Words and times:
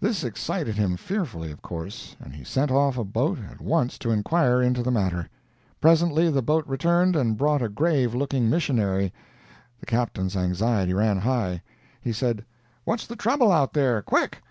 This 0.00 0.24
excited 0.24 0.74
him 0.74 0.96
fearfully, 0.96 1.52
of 1.52 1.62
course, 1.62 2.16
and 2.18 2.34
he 2.34 2.42
sent 2.42 2.72
off 2.72 2.98
a 2.98 3.04
boat 3.04 3.38
at 3.38 3.60
once 3.60 3.96
to 4.00 4.10
inquire 4.10 4.60
into 4.60 4.82
the 4.82 4.90
matter. 4.90 5.28
Presently 5.80 6.28
the 6.32 6.42
boat 6.42 6.66
returned, 6.66 7.14
and 7.14 7.36
brought 7.38 7.62
a 7.62 7.68
grave 7.68 8.12
looking 8.12 8.50
missionary. 8.50 9.12
The 9.78 9.86
Captain's 9.86 10.34
anxiety 10.36 10.94
ran 10.94 11.18
high. 11.18 11.62
He 12.00 12.12
said: 12.12 12.44
"What's 12.82 13.06
the 13.06 13.14
trouble 13.14 13.52
out 13.52 13.72
there?—quick!" 13.72 14.42